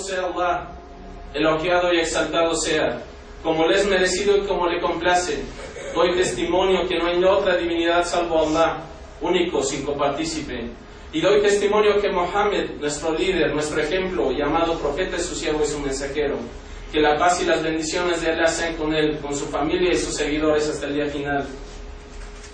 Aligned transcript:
sea 0.00 0.24
Allah, 0.26 0.68
elogiado 1.34 1.92
y 1.92 2.00
exaltado 2.00 2.54
sea, 2.54 3.02
como 3.42 3.66
le 3.66 3.76
es 3.76 3.86
merecido 3.86 4.36
y 4.36 4.40
como 4.42 4.66
le 4.66 4.80
complace. 4.80 5.42
Doy 5.94 6.14
testimonio 6.14 6.86
que 6.88 6.98
no 6.98 7.06
hay 7.06 7.22
otra 7.24 7.56
divinidad 7.56 8.04
salvo 8.04 8.46
Allah, 8.46 8.78
único, 9.20 9.62
sin 9.62 9.84
copartícipe. 9.84 10.70
Y 11.12 11.20
doy 11.20 11.40
testimonio 11.42 12.00
que 12.00 12.10
Mohammed, 12.10 12.76
nuestro 12.78 13.12
líder, 13.12 13.52
nuestro 13.52 13.80
ejemplo, 13.80 14.30
llamado 14.30 14.78
profeta, 14.78 15.16
es 15.16 15.26
su 15.26 15.34
siervo 15.34 15.62
y 15.64 15.66
su 15.66 15.80
mensajero. 15.80 16.36
Que 16.92 17.00
la 17.00 17.18
paz 17.18 17.42
y 17.42 17.46
las 17.46 17.62
bendiciones 17.62 18.20
de 18.20 18.30
Allah 18.30 18.46
sean 18.46 18.76
con 18.76 18.94
él, 18.94 19.18
con 19.18 19.34
su 19.34 19.46
familia 19.46 19.92
y 19.92 19.96
sus 19.96 20.14
seguidores 20.14 20.68
hasta 20.68 20.86
el 20.86 20.94
día 20.94 21.06
final. 21.06 21.46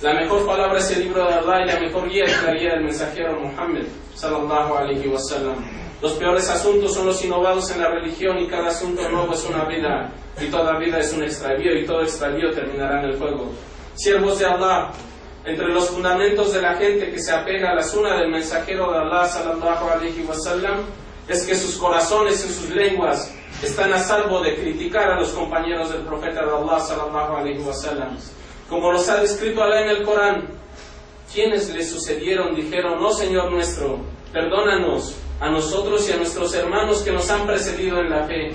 La 0.02 0.14
mejor 0.14 0.46
palabra 0.46 0.78
es 0.78 0.90
el 0.90 1.04
libro 1.04 1.24
de 1.24 1.34
Allah 1.34 1.62
y 1.62 1.66
la 1.66 1.80
mejor 1.80 2.08
guía 2.08 2.24
es 2.24 2.42
la 2.42 2.52
guía 2.52 2.70
del 2.72 2.84
mensajero 2.84 3.40
Muhammad 3.40 3.84
sallallahu 4.14 4.74
alaihi 4.74 5.08
wasallam. 5.08 5.85
Los 6.02 6.12
peores 6.12 6.48
asuntos 6.50 6.94
son 6.94 7.06
los 7.06 7.24
innovados 7.24 7.70
en 7.70 7.80
la 7.80 7.88
religión 7.88 8.38
y 8.38 8.46
cada 8.46 8.68
asunto 8.68 9.08
nuevo 9.08 9.32
es 9.32 9.44
una 9.44 9.64
vida 9.64 10.12
y 10.40 10.46
toda 10.46 10.78
vida 10.78 10.98
es 10.98 11.12
un 11.12 11.22
extravío 11.22 11.74
y 11.74 11.86
todo 11.86 12.02
extravío 12.02 12.52
terminará 12.52 13.02
en 13.02 13.10
el 13.10 13.16
fuego. 13.16 13.50
Siervos 13.94 14.38
de 14.38 14.46
Allah, 14.46 14.90
entre 15.44 15.68
los 15.68 15.88
fundamentos 15.88 16.52
de 16.52 16.60
la 16.60 16.74
gente 16.74 17.10
que 17.10 17.18
se 17.18 17.32
apega 17.32 17.70
a 17.70 17.74
la 17.74 17.82
suna 17.82 18.16
del 18.18 18.30
mensajero 18.30 18.92
de 18.92 18.98
Allah 18.98 19.26
sallallahu 19.26 19.90
alaihi 19.90 20.22
wasallam 20.28 20.80
es 21.28 21.46
que 21.46 21.54
sus 21.54 21.76
corazones 21.76 22.44
y 22.44 22.52
sus 22.52 22.70
lenguas 22.70 23.32
están 23.62 23.92
a 23.94 23.98
salvo 23.98 24.40
de 24.40 24.54
criticar 24.56 25.10
a 25.12 25.20
los 25.20 25.30
compañeros 25.30 25.90
del 25.92 26.02
profeta 26.02 26.44
de 26.44 26.52
Allah 26.52 26.80
sallallahu 26.80 27.36
alaihi 27.36 27.60
wasallam 27.60 28.18
como 28.68 28.92
los 28.92 29.08
ha 29.08 29.20
descrito 29.20 29.62
Alá 29.62 29.82
en 29.82 29.90
el 29.90 30.02
Corán. 30.02 30.48
Quienes 31.32 31.70
le 31.70 31.84
sucedieron 31.84 32.54
dijeron, 32.54 33.00
no 33.00 33.12
Señor 33.12 33.50
nuestro, 33.50 34.00
perdónanos 34.32 35.16
a 35.40 35.50
nosotros 35.50 36.08
y 36.08 36.12
a 36.12 36.16
nuestros 36.16 36.54
hermanos 36.54 37.02
que 37.02 37.12
nos 37.12 37.28
han 37.30 37.46
precedido 37.46 38.00
en 38.00 38.10
la 38.10 38.26
fe. 38.26 38.52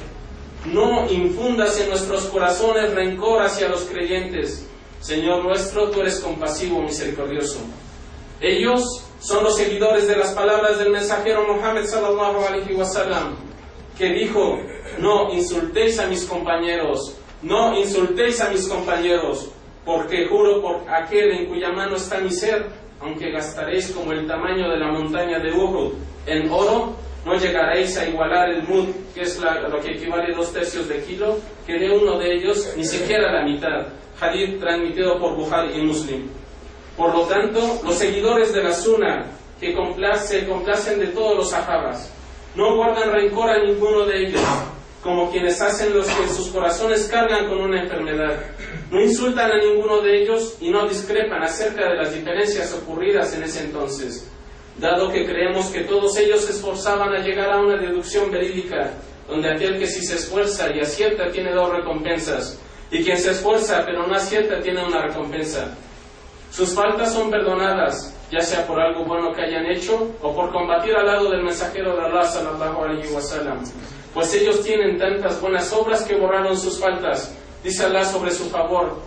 No 0.65 1.09
infundas 1.09 1.79
en 1.79 1.89
nuestros 1.89 2.25
corazones 2.25 2.93
rencor 2.93 3.41
hacia 3.41 3.67
los 3.67 3.81
creyentes. 3.81 4.67
Señor 4.99 5.43
nuestro, 5.43 5.89
tú 5.89 6.01
eres 6.01 6.19
compasivo, 6.19 6.81
misericordioso. 6.81 7.59
Ellos 8.39 8.83
son 9.19 9.43
los 9.43 9.57
seguidores 9.57 10.07
de 10.07 10.15
las 10.15 10.31
palabras 10.31 10.79
del 10.79 10.91
mensajero 10.91 11.45
Muhammad 11.47 11.85
sallallahu 11.85 12.45
alaihi 12.45 12.73
wasallam, 12.73 13.35
que 13.97 14.09
dijo, 14.13 14.59
no 14.99 15.31
insultéis 15.31 15.99
a 15.99 16.07
mis 16.07 16.25
compañeros, 16.25 17.15
no 17.41 17.77
insultéis 17.77 18.41
a 18.41 18.49
mis 18.49 18.67
compañeros, 18.67 19.49
porque 19.85 20.27
juro 20.27 20.61
por 20.61 20.89
aquel 20.89 21.31
en 21.31 21.45
cuya 21.47 21.71
mano 21.71 21.95
está 21.95 22.19
mi 22.19 22.31
ser, 22.31 22.67
aunque 23.01 23.31
gastaréis 23.31 23.91
como 23.91 24.11
el 24.11 24.27
tamaño 24.27 24.69
de 24.69 24.77
la 24.77 24.91
montaña 24.91 25.39
de 25.39 25.51
Uhud 25.51 25.93
en 26.25 26.49
oro, 26.51 26.95
no 27.25 27.35
llegaréis 27.35 27.97
a 27.97 28.07
igualar 28.07 28.49
el 28.49 28.63
mud, 28.63 28.87
que 29.13 29.21
es 29.21 29.39
lo 29.39 29.79
que 29.79 29.91
equivale 29.91 30.33
a 30.33 30.37
dos 30.37 30.51
tercios 30.51 30.87
de 30.87 31.03
kilo, 31.03 31.37
que 31.65 31.73
de 31.73 31.91
uno 31.91 32.17
de 32.17 32.33
ellos 32.33 32.73
ni 32.75 32.85
siquiera 32.85 33.31
la 33.31 33.43
mitad. 33.43 33.87
Hadith 34.19 34.59
transmitido 34.59 35.19
por 35.19 35.35
Bukhari 35.35 35.79
y 35.79 35.81
Muslim. 35.81 36.29
Por 36.97 37.13
lo 37.13 37.21
tanto, 37.25 37.59
los 37.83 37.95
seguidores 37.95 38.53
de 38.53 38.63
la 38.63 38.73
Sunna, 38.73 39.25
que 39.59 39.75
se 40.17 40.47
complacen 40.47 40.99
de 40.99 41.07
todos 41.07 41.37
los 41.37 41.49
sahabas, 41.49 42.11
no 42.55 42.75
guardan 42.75 43.11
rencor 43.11 43.49
a 43.49 43.63
ninguno 43.63 44.05
de 44.05 44.27
ellos, 44.27 44.41
como 45.03 45.31
quienes 45.31 45.59
hacen 45.61 45.93
los 45.93 46.07
que 46.07 46.23
en 46.23 46.29
sus 46.29 46.47
corazones 46.49 47.07
cargan 47.11 47.47
con 47.47 47.61
una 47.61 47.81
enfermedad. 47.81 48.39
No 48.91 49.01
insultan 49.01 49.51
a 49.51 49.57
ninguno 49.57 50.01
de 50.01 50.21
ellos 50.21 50.57
y 50.61 50.69
no 50.69 50.87
discrepan 50.87 51.41
acerca 51.43 51.89
de 51.89 51.95
las 51.95 52.13
diferencias 52.13 52.73
ocurridas 52.73 53.33
en 53.33 53.43
ese 53.43 53.63
entonces, 53.63 54.29
dado 54.77 55.11
que 55.11 55.25
creemos 55.25 55.67
que 55.67 55.81
todos 55.81 56.17
ellos 56.17 56.41
se 56.41 56.51
esforzaban 56.51 57.13
a 57.13 57.19
llegar 57.19 57.51
a 57.51 57.61
una 57.61 57.77
deducción 57.77 58.29
verídica, 58.29 58.91
donde 59.27 59.51
aquel 59.51 59.79
que 59.79 59.87
sí 59.87 60.05
se 60.05 60.15
esfuerza 60.15 60.69
y 60.75 60.81
acierta 60.81 61.29
tiene 61.31 61.53
dos 61.53 61.71
recompensas, 61.71 62.59
y 62.91 63.03
quien 63.03 63.17
se 63.17 63.31
esfuerza 63.31 63.83
pero 63.85 64.05
no 64.05 64.13
acierta 64.13 64.59
tiene 64.61 64.85
una 64.85 65.01
recompensa. 65.07 65.75
Sus 66.51 66.73
faltas 66.73 67.13
son 67.13 67.31
perdonadas, 67.31 68.13
ya 68.31 68.41
sea 68.41 68.65
por 68.65 68.79
algo 68.79 69.03
bueno 69.05 69.33
que 69.33 69.41
hayan 69.41 69.65
hecho 69.65 70.09
o 70.21 70.33
por 70.33 70.51
combatir 70.51 70.95
al 70.95 71.05
lado 71.05 71.29
del 71.29 71.43
mensajero 71.43 71.95
de 71.95 72.05
Allah 72.05 72.23
sallallahu 72.23 72.83
alaihi 72.83 73.13
wasallam 73.13 73.59
pues 74.13 74.33
ellos 74.33 74.61
tienen 74.63 74.97
tantas 74.97 75.39
buenas 75.39 75.71
obras 75.71 76.03
que 76.03 76.15
borraron 76.15 76.57
sus 76.57 76.79
faltas. 76.79 77.33
Dice 77.63 77.85
Allah 77.85 78.03
sobre 78.03 78.31
su 78.31 78.49
favor. 78.49 78.99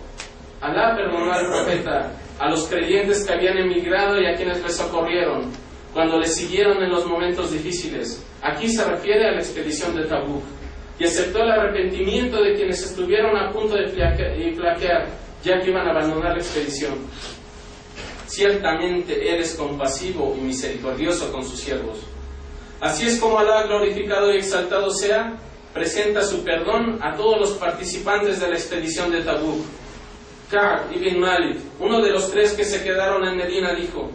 Alá 0.61 0.95
perdonó 0.95 1.31
al 1.31 1.45
profeta, 1.47 2.11
a 2.39 2.49
los 2.49 2.67
creyentes 2.67 3.23
que 3.25 3.33
habían 3.33 3.57
emigrado 3.57 4.19
y 4.19 4.25
a 4.25 4.35
quienes 4.35 4.63
les 4.63 4.75
socorrieron, 4.75 5.51
cuando 5.93 6.17
le 6.17 6.27
siguieron 6.27 6.81
en 6.81 6.89
los 6.89 7.05
momentos 7.05 7.51
difíciles. 7.51 8.23
Aquí 8.41 8.67
se 8.67 8.83
refiere 8.83 9.27
a 9.27 9.31
la 9.33 9.39
expedición 9.39 9.95
de 9.95 10.05
Tabuk. 10.05 10.43
Y 10.97 11.03
aceptó 11.03 11.43
el 11.43 11.51
arrepentimiento 11.51 12.41
de 12.41 12.55
quienes 12.55 12.81
estuvieron 12.81 13.37
a 13.37 13.51
punto 13.51 13.75
de 13.75 13.87
flaquear, 13.89 15.07
ya 15.43 15.59
que 15.59 15.69
iban 15.69 15.87
a 15.87 15.91
abandonar 15.91 16.31
la 16.31 16.39
expedición. 16.39 16.93
Ciertamente 18.27 19.31
eres 19.31 19.53
compasivo 19.53 20.35
y 20.37 20.41
misericordioso 20.41 21.31
con 21.31 21.43
sus 21.43 21.59
siervos. 21.59 21.99
Así 22.81 23.07
es 23.07 23.19
como 23.19 23.39
Alá, 23.39 23.63
glorificado 23.63 24.33
y 24.33 24.37
exaltado 24.37 24.91
sea, 24.91 25.37
presenta 25.73 26.23
su 26.23 26.43
perdón 26.43 26.99
a 27.01 27.15
todos 27.15 27.39
los 27.39 27.51
participantes 27.51 28.39
de 28.39 28.49
la 28.49 28.55
expedición 28.55 29.11
de 29.11 29.21
Tabuk. 29.21 29.65
Ka'b 30.49 30.95
ibn 30.95 31.19
Malik, 31.19 31.57
uno 31.79 32.01
de 32.01 32.11
los 32.11 32.31
tres 32.31 32.53
que 32.53 32.65
se 32.65 32.83
quedaron 32.83 33.25
en 33.27 33.37
Medina, 33.37 33.73
dijo, 33.73 34.11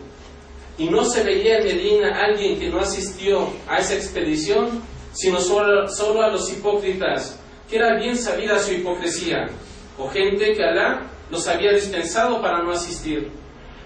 y 0.78 0.88
no 0.88 1.04
se 1.04 1.22
veía 1.24 1.58
en 1.58 1.64
Medina 1.64 2.24
alguien 2.24 2.58
que 2.58 2.68
no 2.68 2.80
asistió 2.80 3.50
a 3.68 3.78
esa 3.78 3.94
expedición, 3.94 4.82
sino 5.12 5.40
solo, 5.40 5.88
solo 5.88 6.22
a 6.22 6.28
los 6.28 6.50
hipócritas, 6.50 7.38
que 7.68 7.76
era 7.76 7.96
bien 7.96 8.16
sabida 8.16 8.58
su 8.58 8.72
hipocresía, 8.72 9.48
o 9.98 10.08
gente 10.08 10.54
que 10.54 10.64
Alá 10.64 11.02
los 11.30 11.46
había 11.46 11.72
dispensado 11.72 12.40
para 12.40 12.62
no 12.62 12.72
asistir. 12.72 13.39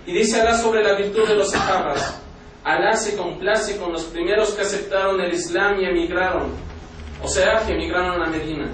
Y 0.06 0.12
dice 0.12 0.40
Alá 0.40 0.58
sobre 0.58 0.82
la 0.82 0.94
virtud 0.94 1.26
de 1.26 1.34
los 1.34 1.50
sahabas, 1.50 2.20
Alá 2.62 2.94
se 2.96 3.16
complace 3.16 3.78
con 3.78 3.92
los 3.92 4.04
primeros 4.04 4.50
que 4.50 4.62
aceptaron 4.62 5.20
el 5.20 5.32
Islam 5.32 5.80
y 5.80 5.86
emigraron, 5.86 6.52
o 7.22 7.28
sea, 7.28 7.62
que 7.66 7.72
emigraron 7.72 8.22
a 8.22 8.26
Medina, 8.26 8.70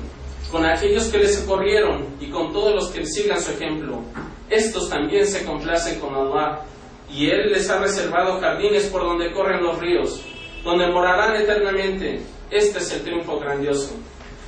con 0.51 0.67
aquellos 0.67 1.05
que 1.07 1.19
les 1.19 1.37
socorrieron 1.37 2.17
y 2.21 2.31
con 2.31 2.53
todos 2.53 2.75
los 2.75 2.89
que 2.91 3.07
sigan 3.07 3.41
su 3.41 3.53
ejemplo. 3.53 4.03
Estos 4.49 4.89
también 4.89 5.25
se 5.25 5.45
complacen 5.45 6.01
con 6.01 6.15
Allah, 6.15 6.63
y 7.09 7.31
Él 7.31 7.53
les 7.53 7.71
ha 7.71 7.79
reservado 7.79 8.41
jardines 8.41 8.87
por 8.87 9.03
donde 9.03 9.33
corren 9.33 9.63
los 9.63 9.79
ríos, 9.79 10.23
donde 10.65 10.89
morarán 10.89 11.37
eternamente. 11.37 12.21
Este 12.51 12.79
es 12.81 12.93
el 12.93 13.03
triunfo 13.03 13.39
grandioso. 13.39 13.95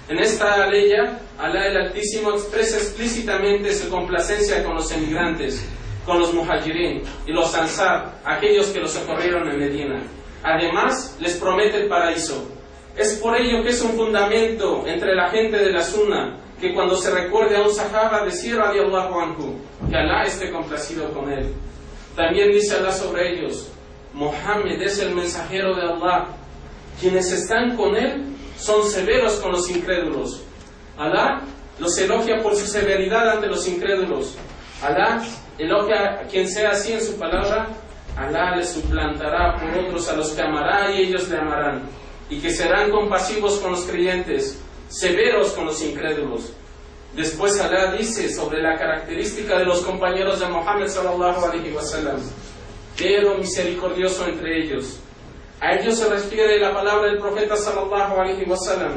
En 0.09 0.19
esta 0.19 0.67
ley, 0.67 0.93
Alá 1.39 1.67
el 1.69 1.77
Altísimo 1.77 2.33
expresa 2.33 2.77
explícitamente 2.77 3.73
su 3.73 3.89
complacencia 3.89 4.65
con 4.65 4.75
los 4.75 4.91
emigrantes 4.91 5.65
con 6.05 6.19
los 6.19 6.33
muhajirin 6.35 7.03
y 7.27 7.33
los 7.33 7.55
ansar, 7.55 8.21
aquellos 8.25 8.69
que 8.69 8.81
los 8.81 8.93
socorrieron 8.93 9.49
en 9.49 9.59
Medina. 9.59 10.03
Además, 10.43 11.17
les 11.21 11.37
promete 11.37 11.83
el 11.83 11.89
paraíso. 11.89 12.49
Es 12.97 13.15
por 13.15 13.37
ello 13.37 13.63
que 13.63 13.71
es 13.71 13.81
un 13.83 13.93
fundamento 13.93 14.85
entre 14.87 15.15
la 15.15 15.31
gente 15.31 15.59
de 15.59 15.73
la 15.73 15.83
Sunna 15.83 16.39
que 16.61 16.75
cuando 16.75 16.97
se 16.97 17.11
recuerde 17.11 17.57
a 17.57 17.63
un 17.63 17.75
sahaba 17.75 18.25
decir 18.25 18.57
radiallahu 18.57 19.21
anhu, 19.21 19.59
que 19.91 19.97
Alá 19.97 20.23
esté 20.23 20.53
complacido 20.53 21.13
con 21.13 21.29
él. 21.33 21.53
También 22.15 22.53
dice 22.53 22.77
Alá 22.77 22.93
sobre 22.93 23.33
ellos, 23.33 23.69
Mohammed 24.13 24.81
es 24.81 25.01
el 25.01 25.15
mensajero 25.15 25.75
de 25.75 25.83
Allah. 25.83 26.29
Quienes 27.01 27.33
están 27.33 27.77
con 27.77 27.97
él 27.97 28.27
son 28.57 28.85
severos 28.85 29.35
con 29.41 29.51
los 29.53 29.69
incrédulos. 29.71 30.43
Alá 30.97 31.43
los 31.81 31.99
elogia 31.99 32.41
por 32.43 32.55
su 32.55 32.67
severidad 32.67 33.29
ante 33.29 33.49
los 33.49 33.67
incrédulos. 33.67 34.37
Alá 34.83 35.23
Elogia 35.59 36.21
a 36.21 36.27
quien 36.27 36.49
sea 36.49 36.71
así 36.71 36.93
en 36.93 37.01
su 37.01 37.17
palabra, 37.17 37.69
Alá 38.17 38.57
le 38.57 38.67
suplantará 38.67 39.57
por 39.57 39.85
otros 39.85 40.09
a 40.09 40.17
los 40.17 40.31
que 40.33 40.43
amará 40.43 40.91
y 40.91 41.03
ellos 41.03 41.29
le 41.29 41.39
amarán, 41.39 41.83
y 42.29 42.41
que 42.41 42.51
serán 42.51 42.91
compasivos 42.91 43.59
con 43.61 43.73
los 43.73 43.85
creyentes, 43.85 44.61
severos 44.89 45.53
con 45.53 45.67
los 45.67 45.81
incrédulos. 45.83 46.53
Después 47.15 47.61
Alá 47.61 47.93
dice 47.93 48.33
sobre 48.33 48.61
la 48.61 48.77
característica 48.77 49.59
de 49.59 49.67
los 49.67 49.83
compañeros 49.83 50.41
de 50.41 50.47
Muhammad 50.47 50.89
sallallahu 50.89 51.45
alaihi 51.45 51.73
wasallam, 51.73 52.21
pero 52.99 53.39
misericordioso 53.39 54.27
entre 54.27 54.65
ellos. 54.65 54.99
A 55.61 55.75
ellos 55.75 55.97
se 55.97 56.09
refiere 56.09 56.59
la 56.59 56.75
palabra 56.75 57.09
del 57.09 57.21
profeta 57.21 57.57
sallallahu 57.57 58.21
alaihi 58.21 58.51
wasallam. 58.51 58.95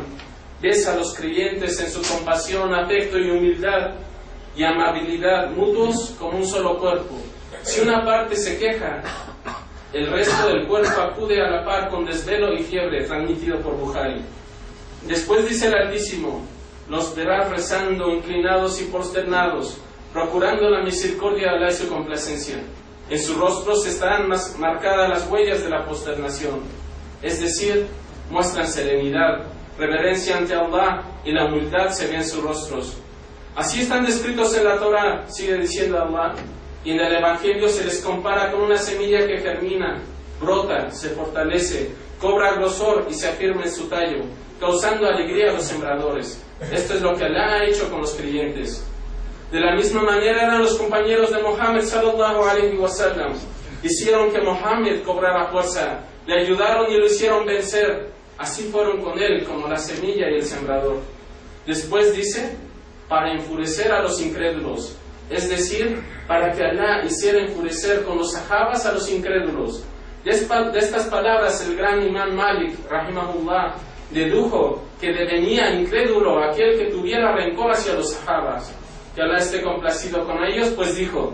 Besa 0.62 0.94
a 0.94 0.96
los 0.96 1.14
creyentes 1.14 1.80
en 1.80 1.92
su 1.92 2.02
compasión, 2.02 2.74
afecto 2.74 3.20
y 3.20 3.30
humildad 3.30 3.94
y 4.56 4.64
amabilidad 4.64 5.52
mutuos 5.52 6.16
como 6.18 6.38
un 6.38 6.46
solo 6.46 6.80
cuerpo. 6.80 7.16
Si 7.64 7.82
una 7.82 8.06
parte 8.06 8.36
se 8.36 8.58
queja, 8.58 9.02
el 9.92 10.12
resto 10.12 10.48
del 10.48 10.68
cuerpo 10.68 11.02
acude 11.02 11.42
a 11.42 11.50
la 11.50 11.66
par 11.66 11.90
con 11.90 12.06
desvelo 12.06 12.54
y 12.54 12.64
fiebre, 12.64 13.06
transmitido 13.06 13.60
por 13.60 13.78
Bukhari. 13.78 14.22
Después 15.08 15.48
dice 15.48 15.68
el 15.68 15.76
Altísimo, 15.76 16.46
los 16.90 17.16
verás 17.16 17.50
rezando, 17.50 18.10
inclinados 18.10 18.82
y 18.82 18.86
posternados, 18.86 19.78
procurando 20.14 20.70
la 20.70 20.84
misericordia 20.84 21.52
de 21.52 21.58
Allah 21.58 21.70
y 21.70 21.74
su 21.74 21.90
complacencia. 21.90 22.58
En 23.10 23.20
sus 23.20 23.38
rostros 23.38 23.86
están 23.86 24.30
marcadas 24.60 25.10
las 25.10 25.30
huellas 25.30 25.64
de 25.64 25.70
la 25.70 25.86
posternación, 25.86 26.62
es 27.22 27.42
decir, 27.42 27.88
muestran 28.30 28.68
serenidad, 28.68 29.46
reverencia 29.78 30.38
ante 30.38 30.56
Allah 30.56 31.04
y 31.24 31.32
la 31.32 31.46
humildad 31.46 31.90
se 31.90 32.08
ve 32.08 32.16
en 32.16 32.26
sus 32.26 32.44
rostros. 32.44 32.98
Así 33.56 33.82
están 33.82 34.06
descritos 34.06 34.56
en 34.58 34.66
la 34.66 34.78
Torah, 34.78 35.26
sigue 35.30 35.58
diciendo 35.58 35.98
Allah, 35.98 36.36
y 36.84 36.92
en 36.92 37.00
el 37.00 37.16
Evangelio 37.16 37.70
se 37.70 37.86
les 37.86 38.02
compara 38.02 38.52
con 38.52 38.64
una 38.64 38.78
semilla 38.78 39.26
que 39.26 39.38
germina, 39.38 40.02
brota, 40.42 40.92
se 40.92 41.10
fortalece, 41.12 41.92
cobra 42.20 42.56
grosor 42.56 43.08
y 43.10 43.14
se 43.14 43.30
afirma 43.30 43.64
en 43.64 43.72
su 43.72 43.88
tallo, 43.88 44.24
causando 44.60 45.08
alegría 45.08 45.52
a 45.52 45.54
los 45.54 45.64
sembradores. 45.64 46.44
Esto 46.60 46.96
es 46.96 47.02
lo 47.02 47.16
que 47.16 47.24
Allah 47.24 47.56
ha 47.56 47.66
hecho 47.66 47.90
con 47.90 48.02
los 48.02 48.14
creyentes. 48.14 48.86
De 49.52 49.60
la 49.62 49.74
misma 49.74 50.04
manera 50.04 50.44
eran 50.44 50.62
los 50.62 50.78
compañeros 50.78 51.32
de 51.32 51.42
Mohammed 51.42 51.84
sallallahu 51.84 52.44
alaihi 52.44 52.78
wasallam. 52.78 53.34
Hicieron 53.84 54.32
que 54.32 54.42
Mohammed 54.42 55.04
cobrara 55.04 55.48
fuerza, 55.50 56.02
le 56.28 56.42
ayudaron 56.42 56.92
y 56.92 56.98
lo 56.98 57.06
hicieron 57.06 57.46
vencer. 57.46 58.10
Así 58.38 58.64
fueron 58.64 59.02
con 59.02 59.18
él 59.18 59.46
como 59.46 59.68
la 59.68 59.78
semilla 59.78 60.30
y 60.30 60.36
el 60.36 60.46
sembrador. 60.46 61.00
Después 61.66 62.14
dice, 62.16 62.58
para 63.08 63.32
enfurecer 63.32 63.92
a 63.92 64.02
los 64.02 64.22
incrédulos, 64.22 64.98
es 65.30 65.50
decir, 65.50 66.04
para 66.28 66.52
que 66.52 66.64
Allah 66.64 67.04
hiciera 67.06 67.40
enfurecer 67.40 68.04
con 68.04 68.18
los 68.18 68.32
sahabas 68.32 68.86
a 68.86 68.94
los 68.94 69.10
incrédulos. 69.12 69.84
De, 70.24 70.32
estas 70.32 71.06
palabras 71.06 71.62
el 71.68 71.76
gran 71.76 72.04
imán 72.04 72.36
Malik, 72.36 72.78
rahimahullah, 72.90 73.76
dedujo 74.10 74.84
que 75.00 75.14
devenía 75.14 75.72
incrédulo 75.76 76.44
aquel 76.44 76.80
que 76.80 76.86
tuviera 76.86 77.36
rencor 77.36 77.72
hacia 77.72 77.94
los 77.94 78.12
sahabas. 78.12 78.74
Que 79.14 79.22
Allah 79.22 79.38
esté 79.38 79.62
complacido 79.62 80.26
con 80.26 80.44
ellos, 80.44 80.70
pues 80.70 80.96
dijo, 80.96 81.34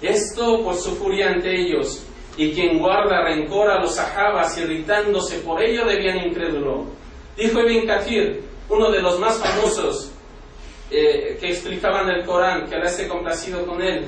esto 0.00 0.64
por 0.64 0.74
su 0.76 0.96
furia 0.96 1.28
ante 1.28 1.54
ellos, 1.54 2.04
y 2.36 2.52
quien 2.52 2.78
guarda 2.78 3.22
rencor 3.22 3.70
a 3.70 3.80
los 3.80 3.94
sahabas 3.94 4.56
irritándose 4.58 5.38
por 5.40 5.62
ello 5.62 5.84
debía 5.84 6.16
incrédulo. 6.16 6.86
Dijo 7.36 7.60
Ibn 7.60 7.86
Kathir, 7.86 8.42
uno 8.68 8.90
de 8.90 9.02
los 9.02 9.18
más 9.18 9.38
famosos 9.38 10.11
eh, 10.94 11.38
que 11.40 11.48
explicaban 11.48 12.10
el 12.10 12.24
Corán, 12.26 12.68
que 12.68 12.76
Allah 12.76 12.90
esté 12.90 13.08
complacido 13.08 13.64
con 13.66 13.80
él, 13.80 14.06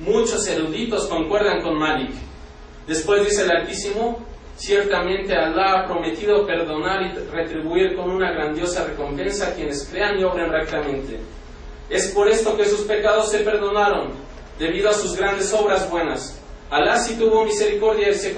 muchos 0.00 0.46
eruditos 0.46 1.06
concuerdan 1.06 1.62
con 1.62 1.78
Malik. 1.78 2.10
Después 2.86 3.24
dice 3.24 3.44
el 3.44 3.52
Altísimo, 3.52 4.18
ciertamente 4.56 5.34
Allah 5.34 5.80
ha 5.80 5.86
prometido 5.86 6.46
perdonar 6.46 7.02
y 7.02 7.12
retribuir 7.30 7.96
con 7.96 8.10
una 8.10 8.32
grandiosa 8.32 8.84
recompensa 8.84 9.48
a 9.48 9.54
quienes 9.54 9.88
crean 9.90 10.18
y 10.18 10.24
obren 10.24 10.52
rectamente. 10.52 11.18
Es 11.88 12.08
por 12.08 12.28
esto 12.28 12.54
que 12.54 12.66
sus 12.66 12.82
pecados 12.82 13.30
se 13.30 13.38
perdonaron, 13.38 14.10
debido 14.58 14.90
a 14.90 14.94
sus 14.94 15.16
grandes 15.16 15.52
obras 15.54 15.90
buenas. 15.90 16.38
Alá 16.68 16.98
sí 16.98 17.16
tuvo 17.16 17.44
misericordia 17.44 18.10
y 18.10 18.14
se, 18.14 18.34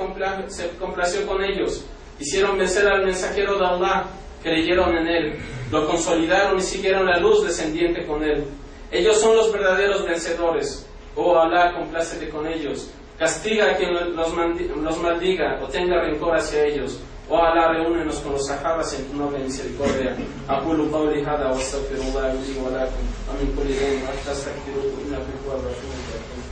se 0.49 0.69
complació 0.79 1.27
con 1.27 1.43
ellos. 1.43 1.85
Hicieron 2.21 2.59
vencer 2.59 2.87
al 2.87 3.05
mensajero 3.05 3.59
de 3.59 3.67
Allah, 3.67 4.05
creyeron 4.42 4.98
en 4.98 5.08
él 5.08 5.40
lo 5.74 5.88
consolidaron 5.88 6.60
y 6.60 6.62
siguieron 6.62 7.08
la 7.08 7.18
luz 7.18 7.44
descendiente 7.44 8.06
con 8.06 8.24
él. 8.24 8.46
Ellos 8.92 9.20
son 9.20 9.36
los 9.36 9.52
verdaderos 9.52 10.06
vencedores. 10.06 10.86
Oh 11.16 11.36
Alá, 11.36 11.74
complácete 11.74 12.30
con 12.30 12.46
ellos. 12.46 12.92
Castiga 13.18 13.72
a 13.72 13.76
quien 13.76 13.92
los, 13.92 14.34
los 14.78 15.02
maldiga 15.02 15.60
o 15.64 15.68
tenga 15.68 16.00
rencor 16.00 16.36
hacia 16.36 16.64
ellos. 16.64 17.00
Oh 17.28 17.38
Alá, 17.38 17.74
reúnenos 17.74 18.20
con 18.20 18.34
los 18.34 18.46
sahabas 18.46 18.94
en 18.94 19.06
tu 19.08 19.18
noble 19.18 19.40
misericordia. 19.40 20.16
أقول 20.50 20.92
قولي 20.92 21.24
هذا 21.26 21.48
واستغفر 21.50 21.96
الله 21.96 22.34
لي 22.34 22.60
ولكم 22.62 23.04
ومن 23.30 23.48
كل 23.58 23.74
ذنب 23.74 24.04
أستغفروه 24.32 24.94
إنه 25.02 25.18
هو 25.18 25.52
الغفور 25.52 25.94
الرحيم 26.10 26.44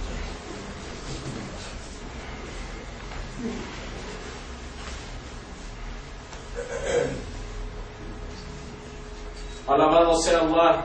sea 10.16 10.40
Allah, 10.40 10.84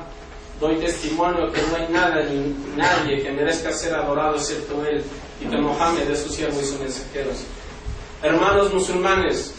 doy 0.60 0.76
testimonio 0.76 1.52
que 1.52 1.62
no 1.64 1.76
hay 1.76 1.88
nada 1.90 2.24
ni 2.24 2.56
nadie 2.78 3.24
que 3.24 3.32
merezca 3.32 3.72
ser 3.72 3.96
adorado 3.96 4.36
excepto 4.36 4.86
Él 4.86 5.04
y 5.42 5.46
que 5.46 5.58
Mohammed 5.58 6.10
es 6.10 6.24
su 6.24 6.30
siervo 6.30 6.60
y 6.62 6.64
sus 6.64 6.80
mensajeros. 6.80 7.44
Hermanos 8.22 8.72
musulmanes, 8.72 9.56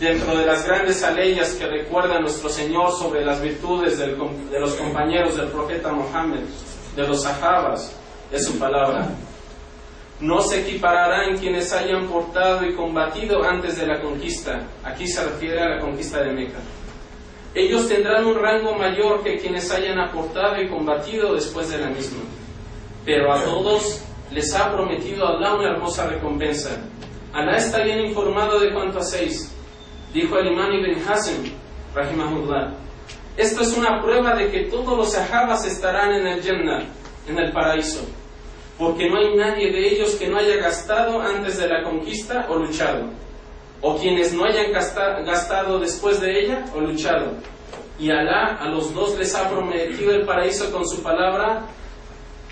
dentro 0.00 0.36
de 0.36 0.44
las 0.44 0.66
grandes 0.66 1.02
aleyas 1.04 1.50
que 1.50 1.66
recuerda 1.66 2.18
nuestro 2.18 2.48
Señor 2.48 2.90
sobre 2.92 3.24
las 3.24 3.40
virtudes 3.40 3.98
de 3.98 4.58
los 4.58 4.74
compañeros 4.74 5.36
del 5.36 5.48
profeta 5.48 5.92
Mohammed, 5.92 6.42
de 6.96 7.06
los 7.06 7.22
sahabas, 7.22 7.92
es 8.32 8.44
su 8.44 8.58
palabra. 8.58 9.08
No 10.18 10.40
se 10.40 10.62
equipararán 10.62 11.36
quienes 11.38 11.72
hayan 11.72 12.08
portado 12.08 12.64
y 12.64 12.74
combatido 12.74 13.44
antes 13.44 13.78
de 13.78 13.86
la 13.86 14.00
conquista. 14.00 14.66
Aquí 14.82 15.06
se 15.06 15.24
refiere 15.24 15.60
a 15.60 15.68
la 15.76 15.80
conquista 15.80 16.20
de 16.20 16.32
Meca 16.32 16.58
ellos 17.54 17.88
tendrán 17.88 18.26
un 18.26 18.34
rango 18.34 18.74
mayor 18.74 19.22
que 19.22 19.38
quienes 19.38 19.70
hayan 19.70 19.98
aportado 20.00 20.60
y 20.60 20.68
combatido 20.68 21.34
después 21.34 21.70
de 21.70 21.78
la 21.78 21.86
misma. 21.86 22.22
Pero 23.04 23.32
a 23.32 23.44
todos 23.44 24.02
les 24.32 24.52
ha 24.54 24.72
prometido 24.72 25.26
Allah 25.26 25.54
una 25.54 25.70
hermosa 25.70 26.08
recompensa. 26.08 26.70
Alá 27.32 27.56
está 27.56 27.84
bien 27.84 28.00
informado 28.00 28.58
de 28.58 28.72
cuánto 28.72 28.98
hacéis. 28.98 29.54
Dijo 30.12 30.36
el 30.38 30.48
imán 30.48 30.72
ibn 30.72 31.00
Hasim, 31.08 31.52
rahimahullah. 31.94 32.74
Esto 33.36 33.62
es 33.62 33.76
una 33.76 34.02
prueba 34.02 34.34
de 34.34 34.50
que 34.50 34.64
todos 34.64 34.96
los 34.96 35.12
sahabas 35.12 35.64
estarán 35.64 36.12
en 36.12 36.26
el 36.26 36.42
Jannah, 36.42 36.84
en 37.28 37.38
el 37.38 37.52
paraíso, 37.52 38.00
porque 38.78 39.08
no 39.08 39.18
hay 39.18 39.34
nadie 39.36 39.72
de 39.72 39.88
ellos 39.88 40.14
que 40.14 40.28
no 40.28 40.38
haya 40.38 40.56
gastado 40.56 41.20
antes 41.20 41.58
de 41.58 41.68
la 41.68 41.82
conquista 41.84 42.46
o 42.48 42.56
luchado 42.56 43.10
o 43.86 43.98
quienes 43.98 44.32
no 44.32 44.46
hayan 44.46 44.72
gastado 44.72 45.78
después 45.78 46.18
de 46.18 46.40
ella 46.40 46.64
o 46.74 46.80
luchado. 46.80 47.34
Y 47.98 48.10
Alá 48.10 48.56
a 48.58 48.66
los 48.70 48.94
dos 48.94 49.14
les 49.18 49.34
ha 49.34 49.50
prometido 49.50 50.12
el 50.12 50.24
paraíso 50.24 50.72
con 50.72 50.88
su 50.88 51.02
palabra, 51.02 51.66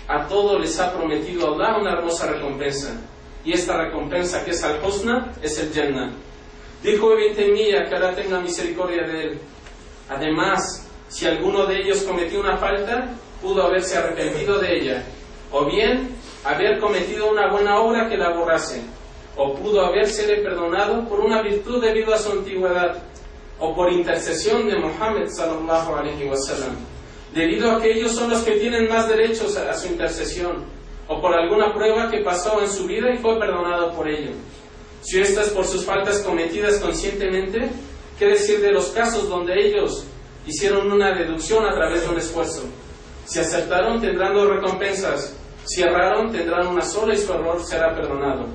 a 0.07 0.27
todos 0.27 0.61
les 0.61 0.79
ha 0.79 0.93
prometido 0.93 1.55
Alá 1.55 1.77
una 1.79 1.93
hermosa 1.93 2.27
recompensa. 2.27 3.01
Y 3.43 3.51
esta 3.51 3.75
recompensa 3.75 4.45
que 4.45 4.51
es 4.51 4.63
al-Husna 4.63 5.33
es 5.41 5.57
el 5.57 5.73
Jannah. 5.73 6.11
Dijo 6.83 7.17
Ibn 7.17 7.35
Taymiyyah 7.35 7.89
que 7.89 7.95
Alá 7.95 8.13
tenga 8.13 8.39
misericordia 8.39 9.01
de 9.07 9.23
él. 9.23 9.39
Además, 10.09 10.87
si 11.07 11.25
alguno 11.25 11.65
de 11.65 11.77
ellos 11.77 12.03
cometió 12.03 12.41
una 12.41 12.57
falta, 12.57 13.09
pudo 13.41 13.63
haberse 13.63 13.97
arrepentido 13.97 14.59
de 14.59 14.77
ella, 14.77 15.03
o 15.51 15.65
bien 15.65 16.15
haber 16.43 16.79
cometido 16.79 17.31
una 17.31 17.51
buena 17.51 17.79
obra 17.79 18.07
que 18.07 18.17
la 18.17 18.29
borrase 18.29 18.83
o 19.35 19.55
pudo 19.55 19.85
habérsele 19.85 20.37
perdonado 20.37 21.07
por 21.07 21.19
una 21.19 21.41
virtud 21.41 21.81
debido 21.81 22.13
a 22.13 22.17
su 22.17 22.31
antigüedad, 22.31 22.97
o 23.59 23.75
por 23.75 23.91
intercesión 23.91 24.67
de 24.67 24.77
Muhammad 24.77 25.27
sallallahu 25.27 25.95
alaihi 25.95 26.27
wasallam, 26.27 26.75
debido 27.33 27.71
a 27.71 27.81
que 27.81 27.91
ellos 27.93 28.11
son 28.11 28.29
los 28.29 28.41
que 28.41 28.53
tienen 28.53 28.89
más 28.89 29.07
derechos 29.07 29.55
a, 29.57 29.73
su 29.73 29.87
intercesión, 29.87 30.65
o 31.07 31.21
por 31.21 31.33
alguna 31.33 31.73
prueba 31.73 32.09
que 32.09 32.19
pasó 32.19 32.61
en 32.61 32.69
su 32.69 32.85
vida 32.85 33.11
y 33.13 33.17
fue 33.17 33.39
perdonado 33.39 33.91
por 33.93 34.07
ello. 34.07 34.31
Si 35.01 35.19
esto 35.19 35.41
es 35.41 35.49
por 35.49 35.65
sus 35.65 35.85
faltas 35.85 36.19
cometidas 36.19 36.79
conscientemente, 36.79 37.69
¿qué 38.17 38.27
decir 38.27 38.61
de 38.61 38.71
los 38.71 38.87
casos 38.87 39.27
donde 39.27 39.53
ellos 39.59 40.05
hicieron 40.45 40.91
una 40.91 41.13
deducción 41.17 41.65
a 41.65 41.73
través 41.73 42.03
de 42.03 42.09
un 42.09 42.17
esfuerzo? 42.17 42.63
Si 43.25 43.39
acertaron, 43.39 44.01
tendrán 44.01 44.33
dos 44.33 44.49
recompensas. 44.49 45.35
Si 45.65 45.81
erraron, 45.81 46.31
tendrán 46.31 46.67
una 46.67 46.83
sola 46.83 47.13
y 47.13 47.17
su 47.17 47.31
error 47.33 47.63
será 47.63 47.95
perdonado. 47.95 48.47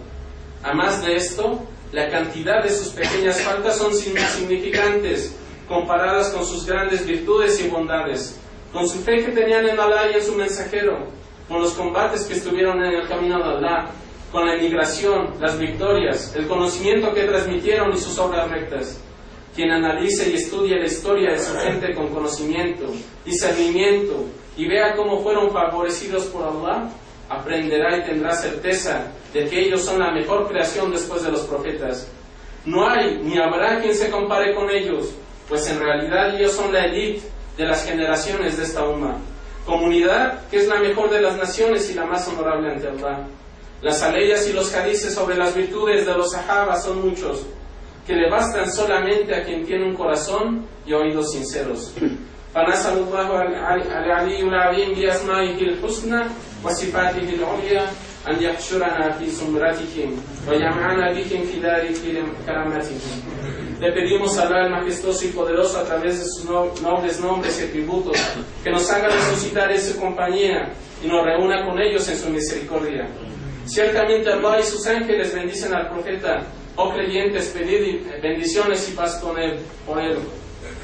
A 0.63 0.75
más 0.75 1.05
de 1.05 1.17
esto, 1.17 1.61
la 1.93 2.09
cantidad 2.11 2.63
de 2.63 2.71
sus 2.71 2.89
pequeñas 2.89 3.41
faltas 3.41 3.79
son 3.79 3.93
insignificantes 3.93 5.35
comparadas 5.69 6.31
con 6.31 6.45
sus 6.45 6.67
grandes 6.67 7.07
virtudes 7.07 7.63
y 7.63 7.69
bondades, 7.69 8.39
con 8.73 8.89
su 8.89 8.99
fe 8.99 9.25
que 9.25 9.33
tenían 9.33 9.67
en 9.67 9.79
Allah 9.79 10.11
y 10.11 10.15
en 10.15 10.23
su 10.23 10.35
mensajero, 10.35 11.07
con 11.47 11.61
los 11.61 11.73
combates 11.73 12.25
que 12.25 12.35
estuvieron 12.35 12.83
en 12.83 12.95
el 12.95 13.09
camino 13.09 13.39
de 13.39 13.45
Allah, 13.45 13.91
con 14.33 14.47
la 14.47 14.57
inmigración, 14.57 15.35
las 15.41 15.59
victorias, 15.59 16.35
el 16.37 16.47
conocimiento 16.47 17.15
que 17.15 17.25
transmitieron 17.25 17.93
y 17.93 17.99
sus 17.99 18.19
obras 18.19 18.51
rectas. 18.51 19.01
Quien 19.55 19.71
analice 19.71 20.31
y 20.31 20.35
estudie 20.35 20.79
la 20.79 20.87
historia 20.87 21.33
de 21.33 21.41
su 21.41 21.57
gente 21.57 21.95
con 21.95 22.09
conocimiento, 22.09 22.85
discernimiento 23.25 24.25
y 24.57 24.69
vea 24.69 24.95
cómo 24.95 25.23
fueron 25.23 25.51
favorecidos 25.51 26.27
por 26.27 26.45
Allah, 26.45 26.91
aprenderá 27.30 27.98
y 27.98 28.04
tendrá 28.04 28.34
certeza 28.34 29.08
de 29.34 29.46
que 29.46 29.68
ellos 29.68 29.84
son 29.84 30.00
la 30.00 30.12
mejor 30.12 30.48
creación 30.48 30.92
después 30.92 31.24
de 31.24 31.32
los 31.32 31.42
profetas. 31.42 32.08
No 32.66 32.88
hay 32.88 33.20
ni 33.24 33.38
habrá 33.38 33.82
quien 33.82 33.96
se 33.96 34.10
compare 34.10 34.54
con 34.56 34.70
ellos, 34.70 35.12
pues 35.50 35.70
en 35.70 35.80
realidad 35.80 36.36
ellos 36.36 36.54
son 36.54 36.72
la 36.72 36.86
élite 36.86 37.28
de 37.58 37.66
las 37.66 37.86
generaciones 37.86 38.58
de 38.58 38.64
esta 38.64 38.88
umma. 38.88 39.18
Comunidad 39.66 40.48
que 40.50 40.58
es 40.58 40.68
la 40.68 40.80
mejor 40.80 41.10
de 41.10 41.22
las 41.22 41.38
naciones 41.38 41.90
y 41.90 41.94
la 41.94 42.06
más 42.06 42.28
honorable 42.28 42.72
ante 42.72 42.88
Allah. 42.88 43.28
Las 43.82 44.02
aleyas 44.02 44.48
y 44.48 44.54
los 44.54 44.74
hadices 44.74 45.14
sobre 45.14 45.36
las 45.36 45.56
virtudes 45.56 46.06
de 46.06 46.14
los 46.14 46.32
sahabas 46.32 46.86
son 46.86 47.06
muchos, 47.06 47.46
que 48.08 48.14
le 48.14 48.30
bastan 48.30 48.72
solamente 48.72 49.36
a 49.36 49.44
quien 49.44 49.66
tiene 49.66 49.86
un 49.90 49.96
corazón 49.96 50.66
y 50.86 50.94
oídos 50.94 51.32
sinceros. 51.32 51.94
فنسأل 52.54 52.98
الله 52.98 53.42
العلي 53.42 54.42
العظيم 54.46 54.94
بأسمائه 54.94 55.58
الحسنى 55.58 56.22
وصفاته 56.64 57.30
العليا 57.34 57.86
أن 58.28 58.44
يحشرنا 58.44 59.12
في 59.20 59.30
زمرتهم 59.30 60.10
ويجمعنا 60.50 61.12
بهم 61.14 61.44
في 61.46 61.60
دار 61.60 61.88
كرامتهم 62.46 63.00
Le 63.82 63.92
pedimos 63.92 64.38
a 64.38 64.44
Allah 64.48 64.66
el 64.68 64.72
majestuoso 64.72 65.26
y 65.26 65.30
poderoso 65.30 65.78
a 65.78 65.84
través 65.84 66.18
de 66.18 66.26
sus 66.26 66.46
nobles 66.82 67.20
nombres 67.20 67.60
y 67.60 67.66
atributos 67.66 68.16
que 68.64 68.72
nos 68.72 68.90
haga 68.90 69.10
resucitar 69.10 69.70
en 69.74 69.82
su 69.82 70.00
compañía 70.00 70.72
y 71.04 71.08
nos 71.08 71.26
reúna 71.26 71.66
con 71.66 71.78
ellos 71.82 72.08
en 72.08 72.18
su 72.18 72.30
misericordia. 72.30 73.10
Ciertamente 73.66 74.32
Allah 74.32 74.60
y 74.62 74.64
sus 74.64 74.88
ángeles 74.88 75.36
bendicen 75.36 75.74
al 75.74 75.90
profeta. 75.90 76.44
Oh 76.78 76.94
creyentes, 76.94 77.50
pedid 77.50 78.06
bendiciones 78.22 78.90
y 78.90 78.94
paz 78.94 79.20
con 79.22 79.38
él, 79.38 79.60
por 79.86 80.00
él. 80.00 80.18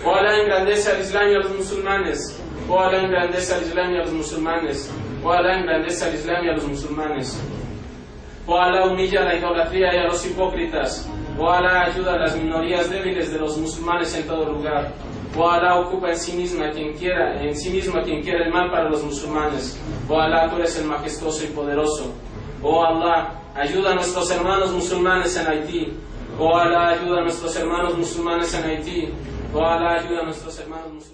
Oh 0.06 0.14
Allah 0.14 0.42
engrandece 0.42 0.92
al 0.92 1.02
Islam 1.02 1.32
y 1.32 1.36
a 1.36 1.40
los 1.40 1.56
musulmanes. 1.56 2.38
Oh 2.68 2.80
Allah 2.80 3.04
engrandece 3.04 3.54
al 3.54 3.64
Islam 3.64 3.94
y 3.94 3.98
a 3.98 4.04
los 4.04 4.12
musulmanes. 4.12 4.90
Oh 5.25 5.33
Allah 5.33 5.59
engrandece 5.59 6.05
al 6.05 6.15
Islam 6.15 6.45
y 6.45 6.49
a 6.51 6.53
los 6.53 6.69
musulmanes. 6.69 7.41
Oh 8.47 8.59
Allah 8.59 8.87
humilla 8.87 9.25
la 9.25 9.35
idolatría 9.37 9.95
y 9.95 9.99
a 9.99 10.05
los 10.05 10.27
hipócritas. 10.27 11.09
O 11.39 11.51
Alá 11.51 11.87
ayuda 11.87 12.15
a 12.15 12.19
las 12.19 12.37
minorías 12.37 12.91
débiles 12.91 13.33
de 13.33 13.39
los 13.39 13.57
musulmanes 13.57 14.15
en 14.15 14.27
todo 14.27 14.53
lugar. 14.53 14.93
O 15.37 15.49
Alá 15.49 15.81
ocupa 15.81 16.11
en 16.11 16.19
sí 16.19 16.33
misma 16.37 16.71
quien 16.71 16.93
quiera, 16.93 17.43
en 17.43 17.57
sí 17.57 17.71
misma 17.71 18.03
quien 18.03 18.23
quiera 18.23 18.45
el 18.45 18.53
mal 18.53 18.71
para 18.71 18.91
los 18.91 19.03
musulmanes. 19.03 19.81
O 20.09 20.21
Alá 20.21 20.51
tú 20.51 20.57
eres 20.57 20.79
el 20.79 20.85
majestuoso 20.85 21.45
y 21.45 21.49
poderoso. 21.49 22.13
Oh 22.63 22.85
Allah, 22.85 23.33
ayuda 23.55 23.93
a 23.93 23.95
nuestros 23.95 24.31
hermanos 24.31 24.73
musulmanes 24.73 25.37
en 25.37 25.47
Haití. 25.47 25.93
Oh 26.39 26.55
Alá, 26.55 26.91
ayuda 26.91 27.21
a 27.21 27.23
nuestros 27.23 27.57
hermanos 27.57 27.97
musulmanes 27.97 28.55
en 28.55 28.65
Haití. 28.65 29.09
Oh 29.55 29.65
Alá, 29.65 30.01
ayuda 30.01 30.21
a 30.21 30.25
nuestros 30.25 30.59
hermanos 30.61 30.93
musulmanes. 30.93 31.14